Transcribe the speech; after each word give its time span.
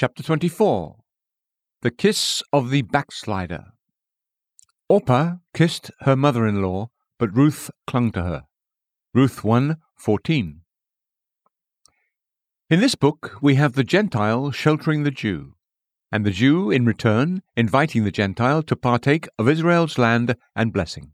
Chapter 0.00 0.22
24 0.22 0.96
The 1.82 1.90
Kiss 1.90 2.42
of 2.54 2.70
the 2.70 2.80
Backslider. 2.80 3.64
Orpah 4.88 5.34
kissed 5.52 5.90
her 6.00 6.16
mother 6.16 6.46
in 6.46 6.62
law, 6.62 6.88
but 7.18 7.36
Ruth 7.36 7.70
clung 7.86 8.10
to 8.12 8.22
her. 8.22 8.44
Ruth 9.12 9.44
1 9.44 9.76
14. 9.98 10.62
In 12.70 12.80
this 12.80 12.94
book, 12.94 13.36
we 13.42 13.56
have 13.56 13.74
the 13.74 13.84
Gentile 13.84 14.50
sheltering 14.50 15.02
the 15.02 15.10
Jew, 15.10 15.52
and 16.10 16.24
the 16.24 16.30
Jew, 16.30 16.70
in 16.70 16.86
return, 16.86 17.42
inviting 17.54 18.04
the 18.04 18.10
Gentile 18.10 18.62
to 18.62 18.76
partake 18.76 19.28
of 19.38 19.50
Israel's 19.50 19.98
land 19.98 20.34
and 20.56 20.72
blessing. 20.72 21.12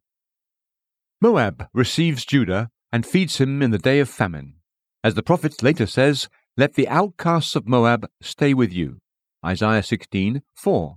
Moab 1.21 1.67
receives 1.75 2.25
Judah 2.25 2.71
and 2.93 3.05
feeds 3.05 3.39
him 3.39 3.63
in 3.63 3.73
the 3.73 3.79
day 3.79 3.99
of 3.99 4.09
famine. 4.09 4.55
As 5.03 5.15
the 5.15 5.25
prophet 5.25 5.61
later 5.61 5.87
says, 5.87 6.29
Let 6.59 6.73
the 6.73 6.89
outcasts 6.89 7.55
of 7.55 7.69
Moab 7.69 8.09
stay 8.23 8.55
with 8.55 8.73
you. 8.73 9.01
Isaiah 9.45 9.83
16 9.83 10.41
4. 10.55 10.97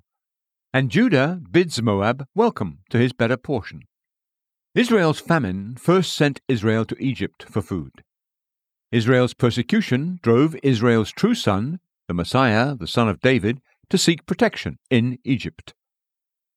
And 0.74 0.90
Judah 0.90 1.42
bids 1.52 1.82
Moab 1.82 2.26
welcome 2.34 2.80
to 2.92 2.98
his 2.98 3.12
better 3.12 3.36
portion. 3.36 3.82
Israel's 4.74 5.20
famine 5.20 5.76
first 5.76 6.14
sent 6.14 6.40
Israel 6.48 6.86
to 6.86 7.04
Egypt 7.04 7.44
for 7.44 7.62
food. 7.62 7.92
Israel's 8.94 9.34
persecution 9.34 10.22
drove 10.24 10.56
Israel's 10.64 11.12
true 11.12 11.36
son, 11.36 11.82
the 12.08 12.14
Messiah, 12.14 12.74
the 12.74 12.88
son 12.88 13.10
of 13.10 13.20
David, 13.20 13.60
to 13.90 13.98
seek 13.98 14.26
protection 14.26 14.80
in 14.90 15.20
Egypt. 15.26 15.74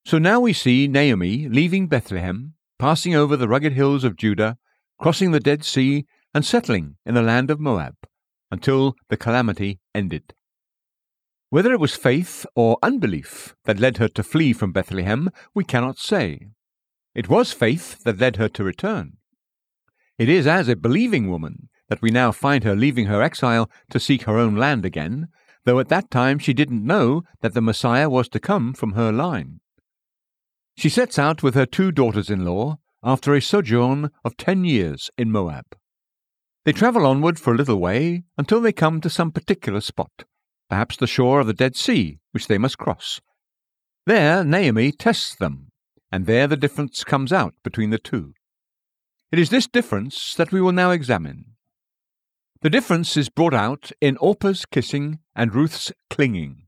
So 0.05 0.19
now 0.19 0.39
we 0.39 0.53
see 0.53 0.87
Naomi 0.87 1.49
leaving 1.49 1.89
Bethlehem, 1.89 2.55
passing 2.79 3.17
over 3.17 3.37
the 3.37 3.49
rugged 3.49 3.73
hills 3.73 4.05
of 4.05 4.15
Judah, 4.15 4.59
crossing 5.01 5.33
the 5.33 5.41
Dead 5.41 5.65
Sea, 5.65 6.07
and 6.33 6.45
settling 6.45 6.99
in 7.05 7.15
the 7.15 7.23
land 7.23 7.51
of 7.51 7.59
Moab 7.59 7.97
until 8.53 8.95
the 9.09 9.17
calamity 9.17 9.81
ended. 9.95 10.35
Whether 11.49 11.73
it 11.73 11.81
was 11.81 11.97
faith 11.97 12.47
or 12.55 12.79
unbelief 12.83 13.57
that 13.65 13.81
led 13.81 13.97
her 13.97 14.09
to 14.09 14.23
flee 14.23 14.53
from 14.53 14.73
Bethlehem, 14.73 15.31
we 15.55 15.65
cannot 15.65 15.99
say. 15.99 16.49
It 17.15 17.29
was 17.29 17.53
faith 17.53 18.05
that 18.05 18.21
led 18.21 18.37
her 18.37 18.49
to 18.51 18.63
return. 18.63 19.17
It 20.19 20.29
is 20.29 20.47
as 20.47 20.69
a 20.69 20.77
believing 20.77 21.31
woman 21.31 21.71
that 21.89 22.03
we 22.03 22.11
now 22.11 22.31
find 22.31 22.63
her 22.65 22.77
leaving 22.77 23.07
her 23.07 23.23
exile 23.23 23.71
to 23.91 23.99
seek 23.99 24.23
her 24.23 24.39
own 24.39 24.55
land 24.57 24.85
again, 24.85 25.29
though 25.65 25.79
at 25.79 25.89
that 25.89 26.11
time 26.11 26.39
she 26.39 26.53
didn't 26.53 26.87
know 26.87 27.23
that 27.41 27.55
the 27.55 27.63
Messiah 27.63 28.11
was 28.11 28.29
to 28.31 28.41
come 28.41 28.75
from 28.75 28.93
her 28.93 29.11
line. 29.11 29.61
She 30.77 30.89
sets 30.89 31.19
out 31.19 31.43
with 31.43 31.55
her 31.55 31.67
two 31.67 31.91
daughters 31.91 32.29
in 32.31 32.45
law 32.45 32.79
after 33.03 33.35
a 33.35 33.41
sojourn 33.41 34.11
of 34.25 34.37
ten 34.37 34.65
years 34.65 35.11
in 35.17 35.31
Moab. 35.31 35.67
They 36.65 36.73
travel 36.73 37.07
onward 37.07 37.41
for 37.41 37.53
a 37.53 37.57
little 37.57 37.81
way 37.81 38.23
until 38.39 38.61
they 38.61 38.73
come 38.73 39.01
to 39.01 39.11
some 39.11 39.33
particular 39.33 39.81
spot, 39.81 40.25
perhaps 40.71 40.97
the 40.97 41.09
shore 41.09 41.41
of 41.41 41.49
the 41.49 41.53
Dead 41.53 41.75
Sea, 41.75 42.21
which 42.31 42.47
they 42.47 42.59
must 42.59 42.79
cross. 42.79 43.21
There 44.07 44.45
Naomi 44.45 44.93
tests 44.93 45.35
them, 45.35 45.73
and 46.13 46.27
there 46.27 46.47
the 46.47 46.57
difference 46.57 47.03
comes 47.03 47.33
out 47.33 47.55
between 47.65 47.91
the 47.91 47.99
two. 47.99 48.35
It 49.33 49.39
is 49.39 49.51
this 49.51 49.67
difference 49.67 50.35
that 50.35 50.53
we 50.53 50.61
will 50.61 50.73
now 50.73 50.91
examine. 50.91 51.47
The 52.61 52.71
difference 52.71 53.17
is 53.17 53.29
brought 53.29 53.55
out 53.55 53.91
in 54.01 54.17
Orpah's 54.19 54.65
kissing 54.67 55.19
and 55.35 55.53
Ruth's 55.53 55.91
clinging. 56.11 56.67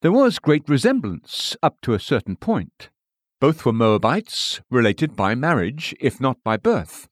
There 0.00 0.12
was 0.12 0.38
great 0.38 0.68
resemblance 0.68 1.54
up 1.62 1.82
to 1.82 1.92
a 1.92 2.00
certain 2.00 2.36
point. 2.36 2.88
Both 3.40 3.66
were 3.66 3.72
Moabites, 3.72 4.62
related 4.70 5.16
by 5.16 5.34
marriage, 5.34 5.94
if 6.00 6.18
not 6.18 6.42
by 6.42 6.56
birth. 6.56 7.08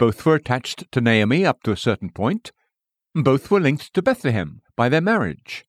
Both 0.00 0.24
were 0.24 0.34
attached 0.34 0.90
to 0.92 1.02
Naomi 1.02 1.44
up 1.44 1.62
to 1.62 1.72
a 1.72 1.76
certain 1.76 2.08
point. 2.08 2.52
Both 3.14 3.50
were 3.50 3.60
linked 3.60 3.92
to 3.92 4.00
Bethlehem 4.00 4.62
by 4.74 4.88
their 4.88 5.02
marriage. 5.02 5.66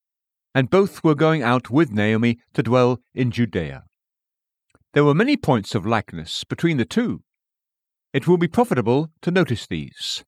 And 0.56 0.70
both 0.70 1.04
were 1.04 1.16
going 1.16 1.44
out 1.44 1.70
with 1.70 1.92
Naomi 1.92 2.40
to 2.54 2.64
dwell 2.64 3.02
in 3.14 3.32
Judea. 3.32 3.84
There 4.94 5.04
were 5.04 5.14
many 5.14 5.36
points 5.36 5.76
of 5.76 5.86
likeness 5.86 6.46
between 6.46 6.78
the 6.78 6.86
two. 6.86 7.24
It 8.14 8.26
will 8.26 8.38
be 8.38 8.48
profitable 8.48 9.10
to 9.22 9.32
notice 9.32 9.68
these. 9.68 10.24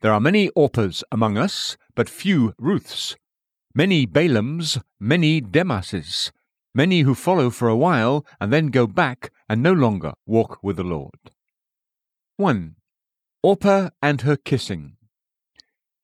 There 0.00 0.14
are 0.14 0.20
many 0.20 0.48
Orpahs 0.56 1.02
among 1.12 1.36
us, 1.36 1.76
but 1.94 2.08
few 2.08 2.54
Ruths. 2.58 3.16
Many 3.74 4.06
Balaams, 4.06 4.80
many 4.98 5.42
Demases, 5.42 6.30
many 6.74 7.02
who 7.02 7.14
follow 7.14 7.50
for 7.50 7.68
a 7.68 7.76
while 7.76 8.24
and 8.40 8.50
then 8.50 8.68
go 8.68 8.86
back 8.86 9.30
and 9.46 9.62
no 9.62 9.74
longer 9.74 10.14
walk 10.24 10.58
with 10.62 10.78
the 10.78 10.84
Lord. 10.84 11.32
1. 12.38 12.76
Orpah 13.44 13.90
and 14.00 14.20
her 14.20 14.36
kissing. 14.36 14.92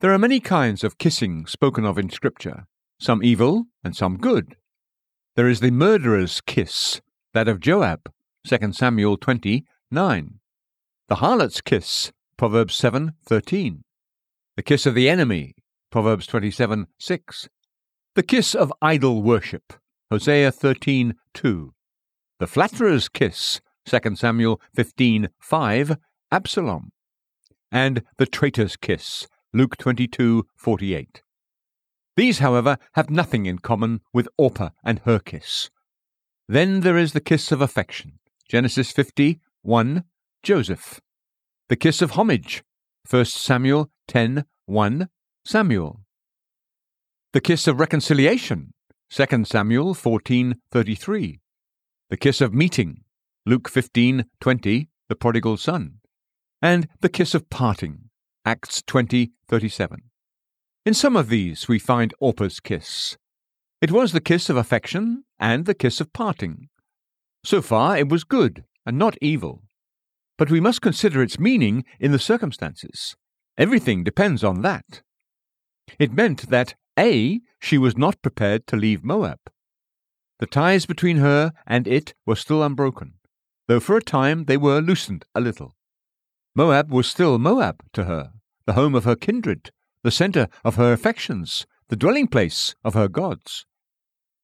There 0.00 0.12
are 0.12 0.18
many 0.18 0.40
kinds 0.40 0.82
of 0.82 0.98
kissing 0.98 1.46
spoken 1.46 1.84
of 1.84 1.96
in 1.96 2.10
Scripture, 2.10 2.66
some 2.98 3.22
evil 3.22 3.66
and 3.84 3.94
some 3.94 4.16
good. 4.16 4.56
There 5.36 5.46
is 5.46 5.60
the 5.60 5.70
murderer's 5.70 6.40
kiss, 6.40 7.00
that 7.34 7.46
of 7.46 7.60
Joab, 7.60 8.12
2 8.44 8.72
Samuel 8.72 9.16
20, 9.16 9.64
9. 9.88 10.40
The 11.06 11.14
harlot's 11.14 11.60
kiss, 11.60 12.10
Proverbs 12.36 12.74
7, 12.74 13.12
13. 13.24 13.84
The 14.56 14.62
kiss 14.64 14.84
of 14.84 14.96
the 14.96 15.08
enemy, 15.08 15.54
Proverbs 15.92 16.26
27 16.26 16.88
6. 16.98 17.48
The 18.16 18.22
kiss 18.24 18.56
of 18.56 18.72
idol 18.82 19.22
worship, 19.22 19.74
Hosea 20.10 20.50
13 20.50 21.14
2. 21.34 21.72
The 22.40 22.46
flatterer's 22.48 23.08
kiss, 23.08 23.60
2 23.86 24.16
Samuel 24.16 24.60
15 24.74 25.28
5, 25.38 25.96
Absalom. 26.32 26.90
And 27.70 28.02
the 28.16 28.26
traitor's 28.26 28.76
kiss, 28.76 29.26
Luke 29.52 29.76
22:48. 29.76 31.22
These, 32.16 32.38
however, 32.38 32.78
have 32.94 33.10
nothing 33.10 33.46
in 33.46 33.58
common 33.58 34.00
with 34.12 34.28
Orpah 34.36 34.70
and 34.82 35.00
her 35.00 35.18
kiss. 35.18 35.70
Then 36.48 36.80
there 36.80 36.96
is 36.96 37.12
the 37.12 37.20
kiss 37.20 37.52
of 37.52 37.60
affection, 37.60 38.18
Genesis 38.48 38.90
50 38.90 39.40
1, 39.62 40.04
Joseph. 40.42 41.00
The 41.68 41.76
kiss 41.76 42.00
of 42.00 42.12
homage, 42.12 42.64
1 43.08 43.24
Samuel 43.26 43.90
10 44.06 44.44
1 44.66 45.08
Samuel. 45.44 46.00
The 47.32 47.40
kiss 47.40 47.66
of 47.66 47.78
reconciliation 47.78 48.72
2 49.10 49.44
Samuel 49.44 49.94
14:33. 49.94 51.40
The 52.10 52.16
kiss 52.16 52.40
of 52.40 52.54
meeting 52.54 53.04
Luke 53.46 53.68
15:20 53.70 54.88
the 55.08 55.16
prodigal 55.16 55.56
son. 55.56 55.97
And 56.60 56.88
the 57.00 57.08
kiss 57.08 57.34
of 57.34 57.48
parting 57.50 58.10
Acts 58.44 58.82
20:37. 58.82 60.10
In 60.84 60.92
some 60.92 61.14
of 61.14 61.28
these 61.28 61.68
we 61.68 61.78
find 61.78 62.12
Orpah's 62.20 62.58
kiss. 62.58 63.16
It 63.80 63.92
was 63.92 64.10
the 64.10 64.20
kiss 64.20 64.50
of 64.50 64.56
affection 64.56 65.22
and 65.38 65.66
the 65.66 65.74
kiss 65.74 66.00
of 66.00 66.12
parting. 66.12 66.68
So 67.44 67.62
far 67.62 67.96
it 67.96 68.08
was 68.08 68.24
good 68.24 68.64
and 68.84 68.98
not 68.98 69.16
evil. 69.22 69.62
But 70.36 70.50
we 70.50 70.58
must 70.58 70.82
consider 70.82 71.22
its 71.22 71.38
meaning 71.38 71.84
in 72.00 72.10
the 72.10 72.18
circumstances. 72.18 73.14
Everything 73.56 74.02
depends 74.02 74.42
on 74.42 74.62
that. 74.62 75.02
It 76.00 76.12
meant 76.12 76.50
that 76.50 76.74
A, 76.98 77.40
she 77.60 77.78
was 77.78 77.96
not 77.96 78.20
prepared 78.20 78.66
to 78.66 78.76
leave 78.76 79.04
Moab. 79.04 79.38
The 80.40 80.46
ties 80.46 80.86
between 80.86 81.18
her 81.18 81.52
and 81.68 81.86
it 81.86 82.14
were 82.26 82.34
still 82.34 82.64
unbroken, 82.64 83.14
though 83.68 83.80
for 83.80 83.96
a 83.96 84.02
time 84.02 84.46
they 84.46 84.56
were 84.56 84.80
loosened 84.80 85.24
a 85.36 85.40
little. 85.40 85.76
Moab 86.58 86.90
was 86.90 87.06
still 87.06 87.38
Moab 87.38 87.84
to 87.92 88.06
her, 88.06 88.32
the 88.66 88.72
home 88.72 88.96
of 88.96 89.04
her 89.04 89.14
kindred, 89.14 89.70
the 90.02 90.10
centre 90.10 90.48
of 90.64 90.74
her 90.74 90.92
affections, 90.92 91.68
the 91.88 91.94
dwelling 91.94 92.26
place 92.26 92.74
of 92.82 92.94
her 92.94 93.06
gods. 93.06 93.64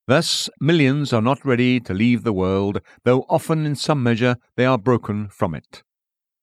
Thus, 0.06 0.48
millions 0.60 1.12
are 1.12 1.20
not 1.20 1.44
ready 1.44 1.80
to 1.80 1.92
leave 1.92 2.22
the 2.22 2.32
world, 2.32 2.80
though 3.02 3.26
often 3.28 3.66
in 3.66 3.75
some 3.75 4.00
measure 4.00 4.36
they 4.54 4.64
are 4.64 4.78
broken 4.78 5.26
from 5.26 5.56
it. 5.56 5.82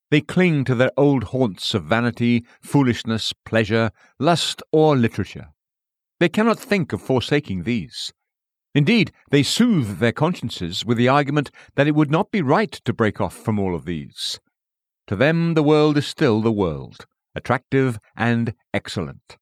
They 0.09 0.19
cling 0.19 0.65
to 0.65 0.75
their 0.75 0.91
old 0.97 1.23
haunts 1.31 1.73
of 1.73 1.85
vanity, 1.85 2.43
foolishness, 2.61 3.31
pleasure, 3.45 3.91
lust, 4.19 4.61
or 4.73 4.97
literature. 4.97 5.51
They 6.19 6.27
cannot 6.27 6.59
think 6.59 6.91
of 6.91 7.01
forsaking 7.01 7.63
these. 7.63 8.11
Indeed, 8.75 9.13
they 9.29 9.41
soothe 9.41 9.99
their 9.99 10.11
consciences 10.11 10.83
with 10.83 10.97
the 10.97 11.07
argument 11.07 11.49
that 11.75 11.87
it 11.87 11.95
would 11.95 12.11
not 12.11 12.29
be 12.29 12.41
right 12.41 12.73
to 12.73 12.91
break 12.91 13.21
off 13.21 13.37
from 13.37 13.57
all 13.57 13.73
of 13.73 13.85
these. 13.85 14.37
To 15.07 15.15
them, 15.15 15.53
the 15.55 15.63
world 15.63 15.97
is 15.97 16.07
still 16.07 16.41
the 16.41 16.51
world, 16.51 17.05
attractive 17.35 17.99
and 18.15 18.53
excellent. 18.73 19.37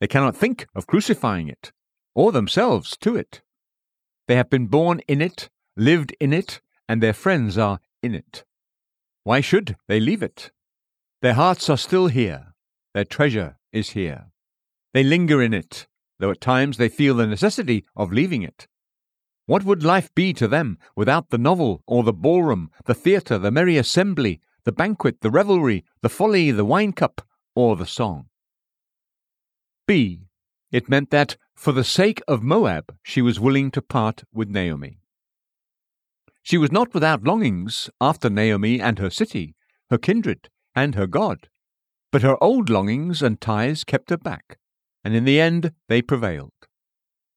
They 0.00 0.06
cannot 0.06 0.36
think 0.36 0.66
of 0.74 0.86
crucifying 0.86 1.48
it, 1.48 1.72
or 2.14 2.32
themselves 2.32 2.96
to 2.98 3.16
it. 3.16 3.42
They 4.26 4.36
have 4.36 4.50
been 4.50 4.66
born 4.66 5.00
in 5.06 5.20
it, 5.20 5.48
lived 5.76 6.14
in 6.20 6.32
it, 6.32 6.60
and 6.88 7.02
their 7.02 7.12
friends 7.12 7.56
are 7.58 7.80
in 8.02 8.14
it. 8.14 8.44
Why 9.22 9.40
should 9.40 9.76
they 9.88 10.00
leave 10.00 10.22
it? 10.22 10.50
Their 11.22 11.34
hearts 11.34 11.70
are 11.70 11.78
still 11.78 12.08
here. 12.08 12.54
Their 12.92 13.04
treasure 13.04 13.56
is 13.72 13.90
here. 13.90 14.26
They 14.92 15.02
linger 15.02 15.42
in 15.42 15.54
it, 15.54 15.86
though 16.18 16.30
at 16.30 16.40
times 16.40 16.76
they 16.76 16.88
feel 16.88 17.14
the 17.14 17.26
necessity 17.26 17.84
of 17.96 18.12
leaving 18.12 18.42
it. 18.42 18.68
What 19.46 19.64
would 19.64 19.82
life 19.82 20.14
be 20.14 20.32
to 20.34 20.48
them 20.48 20.78
without 20.96 21.30
the 21.30 21.38
novel 21.38 21.82
or 21.86 22.02
the 22.02 22.12
ballroom, 22.12 22.70
the 22.84 22.94
theatre, 22.94 23.38
the 23.38 23.50
merry 23.50 23.76
assembly, 23.76 24.40
the 24.64 24.72
banquet, 24.72 25.20
the 25.20 25.30
revelry, 25.30 25.84
the 26.02 26.08
folly, 26.08 26.50
the 26.50 26.64
wine 26.64 26.92
cup, 26.92 27.20
or 27.54 27.76
the 27.76 27.86
song? 27.86 28.26
B. 29.86 30.28
It 30.70 30.88
meant 30.88 31.10
that, 31.10 31.36
For 31.54 31.72
the 31.72 31.84
sake 31.84 32.20
of 32.26 32.42
Moab, 32.42 32.96
she 33.02 33.22
was 33.22 33.38
willing 33.38 33.70
to 33.72 33.82
part 33.82 34.24
with 34.32 34.48
Naomi. 34.48 34.98
She 36.42 36.58
was 36.58 36.72
not 36.72 36.92
without 36.92 37.24
longings 37.24 37.88
after 38.00 38.28
Naomi 38.28 38.80
and 38.80 38.98
her 38.98 39.10
city, 39.10 39.54
her 39.90 39.98
kindred, 39.98 40.50
and 40.74 40.94
her 40.94 41.06
God. 41.06 41.48
But 42.10 42.22
her 42.22 42.42
old 42.42 42.68
longings 42.68 43.22
and 43.22 43.40
ties 43.40 43.84
kept 43.84 44.10
her 44.10 44.16
back, 44.18 44.58
and 45.02 45.14
in 45.14 45.24
the 45.24 45.40
end 45.40 45.72
they 45.88 46.02
prevailed. 46.02 46.52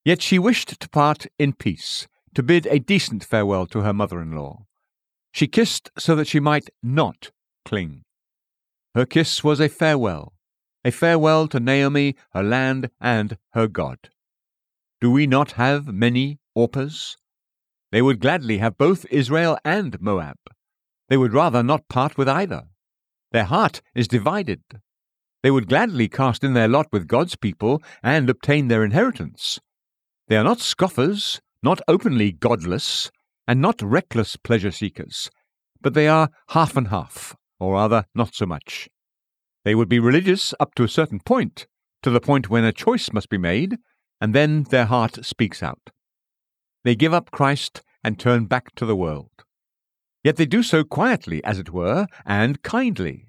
Yet 0.04 0.22
she 0.22 0.40
wished 0.40 0.80
to 0.80 0.90
part 0.90 1.26
in 1.38 1.54
peace, 1.54 2.08
to 2.34 2.44
bid 2.44 2.66
a 2.68 2.80
decent 2.80 3.24
farewell 3.24 3.66
to 3.68 3.82
her 3.82 3.94
mother 3.94 4.22
in 4.22 4.32
law. 4.32 4.66
She 5.38 5.48
kissed 5.48 5.92
so 6.00 6.16
that 6.16 6.28
she 6.28 6.40
might 6.40 6.68
not 6.82 7.30
cling. 7.64 8.02
Her 8.96 9.06
kiss 9.06 9.44
was 9.44 9.60
a 9.60 9.70
farewell, 9.70 10.34
a 10.84 10.90
farewell 10.90 11.48
to 11.50 11.60
Naomi, 11.60 12.16
her 12.34 12.42
land, 12.42 12.90
and 13.00 13.38
her 13.52 13.68
God. 13.68 14.00
Do 15.00 15.12
we 15.12 15.28
not 15.28 15.52
have 15.52 15.94
many 15.94 16.40
Orpahs? 16.58 17.18
They 17.92 18.02
would 18.02 18.20
gladly 18.20 18.58
have 18.58 18.80
both 18.80 19.06
Israel 19.12 19.60
and 19.64 20.02
Moab. 20.02 20.38
They 21.08 21.18
would 21.18 21.34
rather 21.34 21.62
not 21.62 21.88
part 21.88 22.18
with 22.18 22.28
either. 22.28 22.64
Their 23.32 23.46
heart 23.46 23.84
is 23.94 24.08
divided. 24.08 24.64
They 25.44 25.52
would 25.52 25.70
gladly 25.70 26.10
cast 26.10 26.44
in 26.44 26.56
their 26.56 26.68
lot 26.68 26.88
with 26.92 27.08
God's 27.08 27.36
people 27.36 27.84
and 28.02 28.28
obtain 28.28 28.70
their 28.70 28.84
inheritance. 28.84 29.60
They 30.30 30.38
are 30.38 30.44
not 30.44 30.62
scoffers, 30.62 31.40
not 31.62 31.80
openly 31.88 32.32
godless, 32.32 33.12
and 33.48 33.62
not 33.62 33.82
reckless 33.82 34.36
pleasure 34.36 34.72
seekers, 34.72 35.30
but 35.82 35.94
they 35.94 36.08
are 36.08 36.30
half 36.50 36.76
and 36.76 36.90
half, 36.90 37.36
or 37.60 37.74
rather, 37.74 38.06
not 38.14 38.36
so 38.36 38.46
much. 38.46 38.90
They 39.64 39.76
would 39.76 39.90
be 39.90 40.00
religious 40.00 40.54
up 40.60 40.76
to 40.76 40.84
a 40.84 40.90
certain 40.90 41.20
point, 41.20 41.68
to 42.04 42.10
the 42.10 42.22
point 42.22 42.50
when 42.50 42.64
a 42.64 42.72
choice 42.72 43.12
must 43.14 43.30
be 43.30 43.38
made, 43.38 43.78
and 44.20 44.34
then 44.34 44.64
their 44.64 44.86
heart 44.86 45.26
speaks 45.26 45.62
out. 45.62 45.90
They 46.84 46.96
give 46.96 47.14
up 47.14 47.32
Christ 47.32 47.82
and 48.04 48.20
turn 48.20 48.46
back 48.46 48.74
to 48.76 48.86
the 48.86 48.96
world. 48.96 49.32
Yet 50.24 50.38
they 50.38 50.46
do 50.46 50.64
so 50.64 50.84
quietly, 50.84 51.44
as 51.44 51.60
it 51.60 51.72
were, 51.72 52.08
and 52.26 52.62
kindly. 52.64 53.26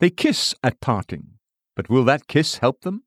They 0.00 0.10
kiss 0.10 0.54
at 0.62 0.80
parting, 0.80 1.38
but 1.76 1.88
will 1.88 2.04
that 2.04 2.26
kiss 2.26 2.58
help 2.58 2.82
them? 2.82 3.04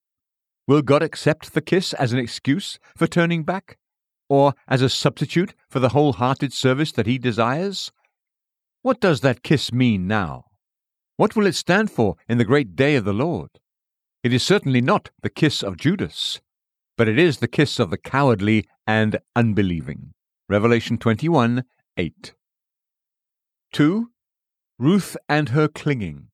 Will 0.68 0.82
God 0.82 1.04
accept 1.04 1.54
the 1.54 1.62
kiss 1.62 1.94
as 1.94 2.14
an 2.14 2.20
excuse 2.20 2.80
for 2.96 3.08
turning 3.08 3.44
back? 3.44 3.78
Or 4.30 4.54
as 4.68 4.82
a 4.82 4.90
substitute 4.90 5.54
for 5.70 5.80
the 5.80 5.90
wholehearted 5.90 6.54
service 6.54 6.92
that 6.94 7.06
He 7.06 7.18
desires? 7.18 7.92
What 8.82 9.00
does 9.00 9.22
that 9.22 9.44
kiss 9.44 9.72
mean 9.72 10.08
now? 10.08 10.46
What 11.18 11.36
will 11.36 11.46
it 11.46 11.56
stand 11.56 11.92
for 11.92 12.16
in 12.28 12.38
the 12.38 12.46
great 12.46 12.76
day 12.76 12.96
of 12.96 13.06
the 13.06 13.14
Lord? 13.14 13.50
It 14.24 14.34
is 14.34 14.44
certainly 14.44 14.82
not 14.82 15.10
the 15.22 15.30
kiss 15.30 15.62
of 15.62 15.78
Judas, 15.78 16.42
but 16.98 17.08
it 17.08 17.20
is 17.20 17.38
the 17.38 17.48
kiss 17.48 17.80
of 17.80 17.90
the 17.90 17.98
cowardly 17.98 18.66
and 18.88 19.20
unbelieving. 19.36 20.14
Revelation 20.50 20.98
21 20.98 21.64
8. 21.98 22.34
2. 23.74 24.10
Ruth 24.80 25.18
and 25.30 25.50
her 25.50 25.68
clinging. 25.68 26.28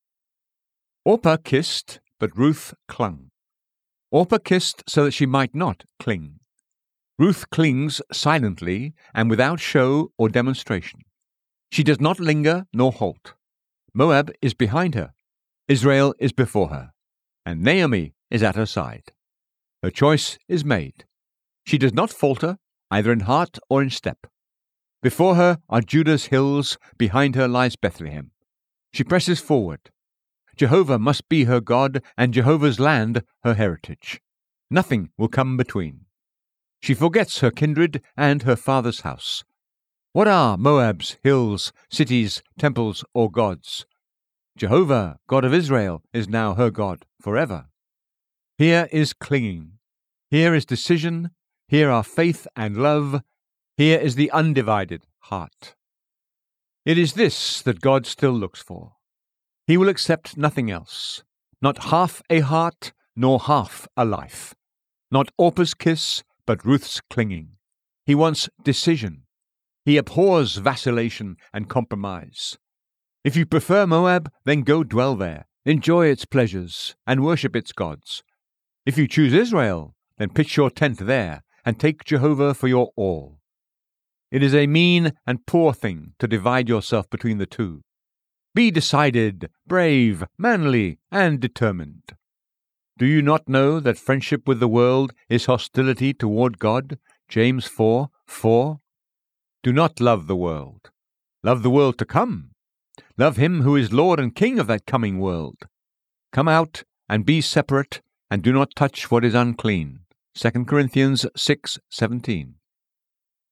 Orpah 1.06 1.38
kissed, 1.38 2.00
but 2.20 2.36
Ruth 2.38 2.74
clung. 2.88 3.32
Orpah 4.12 4.40
kissed 4.44 4.84
so 4.88 5.06
that 5.06 5.12
she 5.12 5.26
might 5.26 5.54
not 5.54 5.84
cling. 6.00 6.39
Ruth 7.20 7.50
clings 7.50 8.02
silently 8.14 8.94
and 9.14 9.30
without 9.30 9.60
show 9.60 10.14
or 10.18 10.30
demonstration. 10.30 11.02
She 11.70 11.84
does 11.84 12.00
not 12.00 12.18
linger 12.18 12.66
nor 12.74 12.94
halt. 12.94 13.34
Moab 13.94 14.32
is 14.42 14.54
behind 14.54 14.96
her, 14.96 15.12
Israel 15.68 16.16
is 16.18 16.32
before 16.32 16.70
her, 16.70 16.94
and 17.46 17.62
Naomi 17.62 18.14
is 18.32 18.42
at 18.42 18.56
her 18.56 18.66
side. 18.66 19.12
Her 19.84 19.92
choice 19.92 20.40
is 20.48 20.64
made. 20.64 21.04
She 21.66 21.78
does 21.78 21.94
not 21.94 22.10
falter, 22.10 22.58
either 22.90 23.12
in 23.12 23.22
heart 23.22 23.60
or 23.70 23.82
in 23.82 23.90
step. 23.90 24.26
Before 25.04 25.36
her 25.36 25.60
are 25.68 25.82
Judah's 25.82 26.28
hills, 26.28 26.78
behind 26.98 27.36
her 27.36 27.50
lies 27.50 27.76
Bethlehem. 27.76 28.32
She 28.94 29.04
presses 29.04 29.42
forward. 29.42 29.92
Jehovah 30.56 31.00
must 31.00 31.28
be 31.28 31.44
her 31.44 31.60
God, 31.60 32.02
and 32.18 32.34
Jehovah's 32.34 32.80
land 32.80 33.24
her 33.44 33.56
heritage. 33.56 34.22
Nothing 34.72 35.10
will 35.18 35.28
come 35.28 35.58
between. 35.58 36.06
She 36.82 36.94
forgets 36.94 37.40
her 37.40 37.52
kindred 37.52 38.02
and 38.16 38.44
her 38.44 38.56
father's 38.56 39.02
house. 39.02 39.44
What 40.12 40.28
are 40.28 40.58
Moab's 40.58 41.18
hills, 41.24 41.72
cities, 41.90 42.42
temples, 42.58 43.04
or 43.14 43.30
gods? 43.30 43.86
Jehovah, 44.58 45.20
God 45.28 45.46
of 45.46 45.54
Israel, 45.54 46.02
is 46.14 46.28
now 46.28 46.56
her 46.56 46.72
God 46.72 47.06
forever. 47.22 47.68
Here 48.58 48.88
is 48.92 49.14
clinging. 49.14 49.74
Here 50.30 50.54
is 50.54 50.66
decision. 50.66 51.32
Here 51.68 51.90
are 51.90 52.04
faith 52.04 52.48
and 52.56 52.76
love. 52.76 53.22
Here 53.78 54.00
is 54.00 54.16
the 54.16 54.32
undivided 54.32 55.06
heart. 55.20 55.76
It 56.86 56.98
is 56.98 57.14
this 57.14 57.62
that 57.62 57.82
God 57.82 58.06
still 58.06 58.32
looks 58.34 58.62
for. 58.62 58.94
He 59.68 59.78
will 59.78 59.90
accept 59.90 60.38
nothing 60.38 60.72
else, 60.72 61.24
not 61.62 61.86
half 61.86 62.22
a 62.30 62.40
heart, 62.40 62.92
nor 63.16 63.40
half 63.40 63.88
a 63.96 64.04
life. 64.04 64.56
Not 65.12 65.32
Orpah's 65.38 65.74
kiss, 65.74 66.24
but 66.50 66.66
Ruth's 66.66 67.00
clinging. 67.12 67.50
He 68.08 68.16
wants 68.16 68.50
decision. 68.64 69.22
He 69.86 69.98
abhors 69.98 70.56
vacillation 70.56 71.38
and 71.54 71.70
compromise. 71.70 72.58
If 73.24 73.36
you 73.36 73.46
prefer 73.46 73.86
Moab, 73.86 74.32
then 74.46 74.64
go 74.64 74.84
dwell 74.84 75.16
there, 75.16 75.46
enjoy 75.64 76.08
its 76.08 76.26
pleasures, 76.26 76.96
and 77.06 77.24
worship 77.24 77.56
its 77.56 77.72
gods. 77.72 78.24
If 78.84 78.98
you 78.98 79.08
choose 79.08 79.32
Israel, 79.32 79.94
then 80.18 80.32
pitch 80.32 80.58
your 80.58 80.72
tent 80.72 80.98
there, 80.98 81.44
and 81.64 81.80
take 81.80 82.04
Jehovah 82.04 82.56
for 82.56 82.68
your 82.68 82.90
all. 82.96 83.38
It 84.32 84.42
is 84.42 84.56
a 84.56 84.66
mean 84.66 85.12
and 85.28 85.46
poor 85.46 85.72
thing 85.72 86.14
to 86.18 86.28
divide 86.28 86.68
yourself 86.68 87.08
between 87.12 87.38
the 87.38 87.46
two. 87.46 87.84
Be 88.56 88.72
decided, 88.72 89.52
brave, 89.68 90.24
manly, 90.40 90.98
and 91.12 91.40
determined. 91.40 92.16
Do 93.00 93.06
you 93.06 93.22
not 93.22 93.48
know 93.48 93.80
that 93.80 93.98
friendship 93.98 94.46
with 94.46 94.60
the 94.60 94.68
world 94.68 95.14
is 95.30 95.46
hostility 95.46 96.14
toward 96.14 96.60
God? 96.60 97.00
James 97.30 97.66
4 97.66 98.10
4. 98.26 98.82
Do 99.64 99.72
not 99.72 100.02
love 100.02 100.28
the 100.28 100.36
world. 100.36 100.92
Love 101.42 101.64
the 101.64 101.70
world 101.70 101.98
to 102.00 102.06
come. 102.06 102.52
Love 103.18 103.38
him 103.38 103.62
who 103.62 103.78
is 103.78 103.94
Lord 103.94 104.20
and 104.20 104.36
King 104.36 104.60
of 104.60 104.68
that 104.68 104.86
coming 104.86 105.18
world. 105.18 105.60
Come 106.34 106.50
out 106.50 106.84
and 107.08 107.26
be 107.26 107.40
separate 107.40 108.02
and 108.30 108.44
do 108.44 108.52
not 108.52 108.76
touch 108.76 109.10
what 109.10 109.24
is 109.24 109.34
unclean. 109.34 110.02
2 110.36 110.66
Corinthians 110.66 111.26
6:17. 111.38 112.56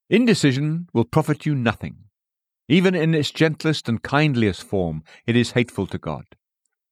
Indecision 0.10 0.90
will 0.92 1.06
profit 1.06 1.46
you 1.46 1.56
nothing. 1.56 2.10
Even 2.68 2.94
in 2.94 3.16
its 3.16 3.32
gentlest 3.32 3.88
and 3.88 4.04
kindliest 4.04 4.62
form, 4.62 5.06
it 5.26 5.38
is 5.38 5.52
hateful 5.52 5.88
to 5.88 5.98
God. 5.98 6.26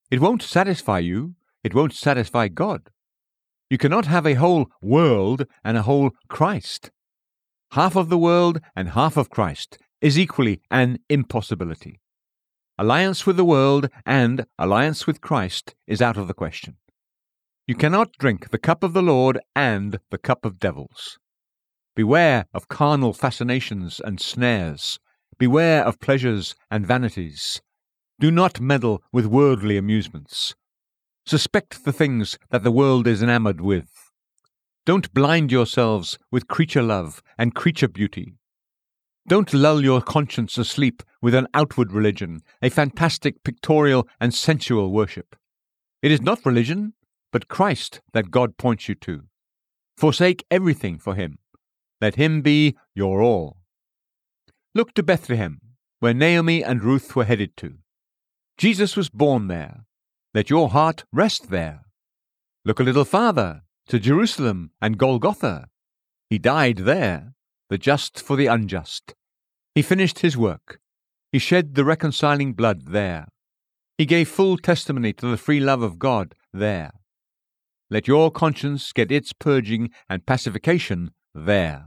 It 0.10 0.22
won't 0.22 0.42
satisfy 0.42 1.00
you, 1.00 1.36
it 1.66 1.74
won't 1.74 1.94
satisfy 1.94 2.48
God. 2.48 2.92
You 3.72 3.80
cannot 3.80 4.06
have 4.06 4.28
a 4.28 4.36
whole 4.36 4.70
world 4.84 5.48
and 5.64 5.76
a 5.76 5.82
whole 5.82 6.12
Christ. 6.30 6.92
Half 7.72 7.96
of 7.96 8.10
the 8.10 8.20
world 8.20 8.62
and 8.76 8.90
half 8.90 9.18
of 9.18 9.32
Christ 9.32 9.80
is 10.00 10.20
equally 10.20 10.62
an 10.70 11.00
impossibility. 11.10 12.00
Alliance 12.78 13.26
with 13.26 13.36
the 13.36 13.44
world 13.44 13.90
and 14.06 14.46
alliance 14.60 15.08
with 15.08 15.22
Christ 15.22 15.74
is 15.88 16.04
out 16.04 16.18
of 16.18 16.28
the 16.28 16.36
question. 16.36 16.76
You 17.66 17.74
cannot 17.74 18.12
drink 18.20 18.52
the 18.52 18.60
cup 18.60 18.84
of 18.84 18.94
the 18.94 19.02
Lord 19.02 19.40
and 19.56 19.98
the 20.12 20.20
cup 20.20 20.46
of 20.46 20.60
devils. 20.60 21.18
Beware 21.96 22.46
of 22.54 22.68
carnal 22.68 23.12
fascinations 23.12 24.00
and 24.00 24.22
snares. 24.22 25.00
Beware 25.40 25.84
of 25.84 26.00
pleasures 26.00 26.54
and 26.70 26.86
vanities. 26.86 27.60
Do 28.20 28.30
not 28.30 28.62
meddle 28.62 29.02
with 29.12 29.26
worldly 29.26 29.78
amusements. 29.78 30.54
Suspect 31.26 31.86
the 31.86 31.94
things 31.94 32.38
that 32.52 32.64
the 32.64 32.72
world 32.72 33.08
is 33.08 33.24
enamored 33.24 33.60
with. 33.60 34.12
Don't 34.86 35.12
blind 35.14 35.52
yourselves 35.52 36.20
with 36.32 36.48
creature 36.48 36.84
love 36.84 37.24
and 37.38 37.56
creature 37.56 37.88
beauty. 37.88 38.36
Don't 39.28 39.52
lull 39.52 39.84
your 39.84 40.02
conscience 40.02 40.56
asleep 40.60 41.02
with 41.24 41.34
an 41.34 41.48
outward 41.56 41.92
religion, 41.92 42.42
a 42.62 42.70
fantastic 42.70 43.44
pictorial 43.44 44.08
and 44.20 44.36
sensual 44.36 44.92
worship. 44.92 45.36
It 46.04 46.12
is 46.12 46.22
not 46.22 46.46
religion, 46.46 46.94
but 47.32 47.48
Christ 47.48 48.02
that 48.14 48.30
God 48.30 48.58
points 48.58 48.88
you 48.88 48.94
to. 48.94 49.24
Forsake 49.98 50.46
everything 50.52 51.00
for 51.00 51.16
him. 51.16 51.40
Let 52.00 52.16
him 52.16 52.44
be 52.44 52.76
your 52.94 53.24
all. 53.24 53.58
Look 54.76 54.94
to 54.94 55.02
Bethlehem, 55.02 55.60
where 56.00 56.14
Naomi 56.14 56.64
and 56.64 56.84
Ruth 56.84 57.16
were 57.16 57.26
headed 57.26 57.58
to. 57.58 57.80
Jesus 58.60 58.96
was 58.96 59.10
born 59.10 59.48
there. 59.48 59.86
Let 60.36 60.50
your 60.50 60.68
heart 60.68 61.06
rest 61.14 61.50
there. 61.50 61.86
Look 62.66 62.82
a 62.82 62.84
little 62.84 63.06
farther, 63.06 63.62
to 63.88 64.00
Jerusalem 64.00 64.72
and 64.82 64.98
Golgotha. 64.98 65.70
He 66.30 66.40
died 66.40 66.80
there, 66.80 67.36
the 67.70 67.78
just 67.78 68.22
for 68.22 68.36
the 68.36 68.48
unjust. 68.48 69.16
He 69.76 69.82
finished 69.82 70.20
his 70.20 70.36
work. 70.36 70.82
He 71.32 71.40
shed 71.40 71.76
the 71.76 71.86
reconciling 71.86 72.52
blood 72.52 72.88
there. 72.88 73.30
He 73.98 74.06
gave 74.06 74.28
full 74.28 74.58
testimony 74.58 75.14
to 75.14 75.26
the 75.26 75.38
free 75.38 75.62
love 75.62 75.82
of 75.82 76.00
God 76.00 76.36
there. 76.52 76.92
Let 77.90 78.06
your 78.06 78.30
conscience 78.30 78.92
get 78.92 79.14
its 79.14 79.32
purging 79.32 79.90
and 80.10 80.26
pacification 80.26 81.12
there. 81.34 81.86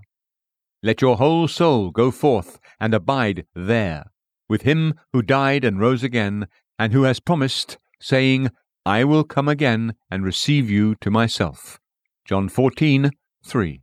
Let 0.82 1.02
your 1.02 1.18
whole 1.18 1.48
soul 1.48 1.90
go 1.90 2.10
forth 2.10 2.58
and 2.80 2.94
abide 2.94 3.44
there, 3.54 4.06
with 4.48 4.62
him 4.62 4.94
who 5.12 5.20
died 5.20 5.66
and 5.66 5.78
rose 5.78 6.02
again, 6.02 6.46
and 6.78 6.94
who 6.94 7.02
has 7.02 7.20
promised 7.20 7.76
saying, 8.00 8.50
I 8.84 9.04
will 9.04 9.24
come 9.24 9.48
again 9.48 9.94
and 10.10 10.24
receive 10.24 10.70
you 10.70 10.94
to 10.96 11.10
myself. 11.10 11.78
John 12.24 12.48
14, 12.48 13.10
3. 13.44 13.82